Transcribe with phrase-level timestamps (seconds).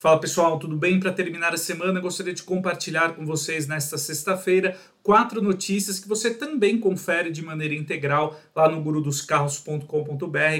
[0.00, 1.00] Fala pessoal, tudo bem?
[1.00, 6.34] Para terminar a semana, gostaria de compartilhar com vocês nesta sexta-feira quatro notícias que você
[6.34, 9.86] também confere de maneira integral lá no gurudoscarros.com.br.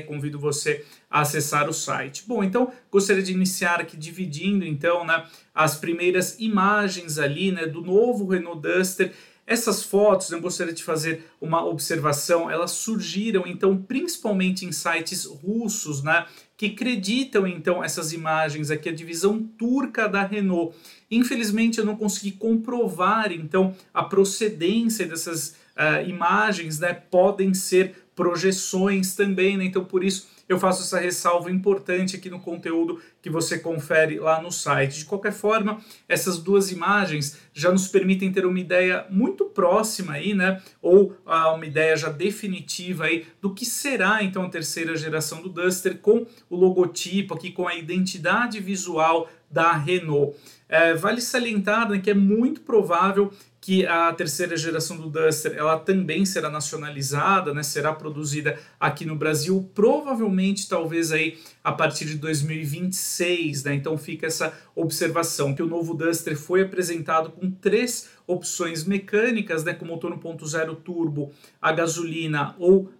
[0.07, 2.25] Convido você a acessar o site.
[2.27, 5.23] Bom, então gostaria de iniciar aqui dividindo então, né,
[5.55, 9.13] as primeiras imagens ali, né, do novo Renault Duster.
[9.47, 16.03] Essas fotos, eu gostaria de fazer uma observação, elas surgiram então principalmente em sites russos,
[16.03, 16.25] né,
[16.57, 20.75] que acreditam então essas imagens aqui a divisão turca da Renault
[21.11, 26.93] Infelizmente, eu não consegui comprovar, então, a procedência dessas uh, imagens, né?
[26.93, 29.65] Podem ser projeções também, né?
[29.65, 34.43] Então, por isso, eu faço essa ressalva importante aqui no conteúdo que você confere lá
[34.43, 34.99] no site.
[34.99, 40.35] De qualquer forma, essas duas imagens já nos permitem ter uma ideia muito próxima aí,
[40.35, 40.61] né?
[40.83, 45.49] Ou ah, uma ideia já definitiva aí do que será então a terceira geração do
[45.49, 50.37] Duster com o logotipo aqui, com a identidade visual da Renault.
[50.69, 55.79] É, vale salientar né, que é muito provável que a terceira geração do Duster ela
[55.79, 62.15] também será nacionalizada, né, será produzida aqui no Brasil, provavelmente talvez aí a partir de
[62.17, 63.75] 2026, né?
[63.75, 69.73] Então fica essa observação que o novo Duster foi apresentado com três opções mecânicas, né,
[69.73, 72.91] com motor 1.0 turbo a gasolina ou uh,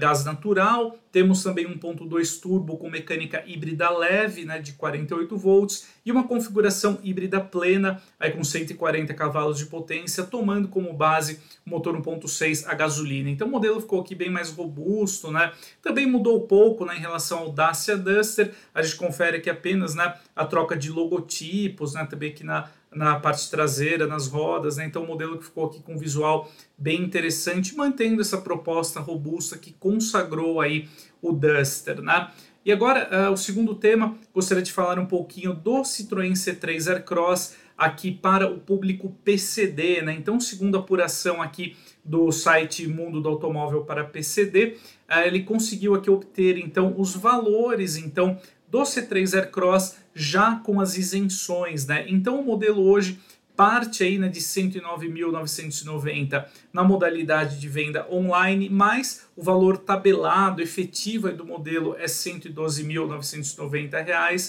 [0.00, 0.96] gás natural.
[1.10, 6.96] Temos também 1.2 turbo com mecânica híbrida leve, né, de 48 volts, e uma configuração
[7.02, 12.74] híbrida plena, aí com 140 cavalos de potência, tomando como base o motor 1.6 a
[12.74, 13.28] gasolina.
[13.30, 15.52] Então o modelo ficou aqui bem mais robusto, né?
[15.82, 18.52] Também mudou pouco, né, em relação ao Dacia Duster.
[18.72, 23.18] A gente confere aqui apenas, né, a troca de logotipos, né, também aqui na na
[23.20, 24.86] parte traseira, nas rodas, né?
[24.86, 29.58] Então, o modelo que ficou aqui com um visual bem interessante, mantendo essa proposta robusta
[29.58, 30.88] que consagrou aí
[31.20, 32.30] o Duster, né?
[32.64, 37.54] E agora, uh, o segundo tema, gostaria de falar um pouquinho do Citroën C3 Aircross
[37.76, 40.12] aqui para o público PCD, né?
[40.12, 44.78] Então, segundo a apuração aqui do site Mundo do Automóvel para PCD, uh,
[45.08, 48.38] ah, ele conseguiu aqui obter, então, os valores, então,
[48.68, 52.04] do C3 Aircross já com as isenções, né?
[52.08, 53.20] Então o modelo hoje
[53.56, 61.30] parte aí né, de 109.990 na modalidade de venda online, mas o valor tabelado efetivo
[61.32, 64.46] do modelo é R$ 112.990.